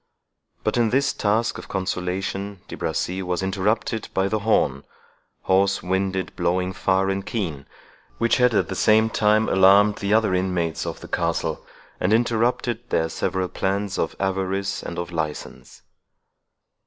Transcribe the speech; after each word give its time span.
But 0.63 0.77
in 0.77 0.89
this 0.89 1.13
task 1.13 1.59
of 1.59 1.67
consolation 1.67 2.61
De 2.67 2.75
Bracy 2.75 3.21
was 3.21 3.43
interrupted 3.43 4.09
by 4.15 4.27
the 4.29 4.39
horn, 4.39 4.83
"hoarse 5.43 5.83
winded 5.83 6.35
blowing 6.35 6.73
far 6.73 7.11
and 7.11 7.23
keen," 7.23 7.67
which 8.17 8.37
had 8.37 8.55
at 8.55 8.67
the 8.67 8.73
same 8.75 9.11
time 9.11 9.47
alarmed 9.47 9.97
the 9.97 10.11
other 10.11 10.33
inmates 10.33 10.87
of 10.87 11.01
the 11.01 11.07
castle, 11.07 11.63
and 11.99 12.13
interrupted 12.13 12.89
their 12.89 13.09
several 13.09 13.47
plans 13.47 13.99
of 13.99 14.15
avarice 14.19 14.81
and 14.81 14.97
of 14.97 15.11
license. 15.11 15.83